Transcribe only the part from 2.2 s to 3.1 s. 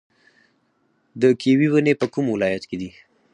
ولایت کې دي؟